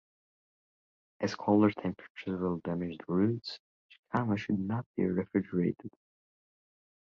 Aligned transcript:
As 1.19 1.35
colder 1.35 1.69
temperatures 1.69 2.39
will 2.39 2.57
damage 2.65 2.97
the 2.97 3.13
roots, 3.13 3.59
jicama 3.91 4.35
should 4.35 4.57
not 4.59 4.83
be 4.97 5.05
refrigerated. 5.05 5.91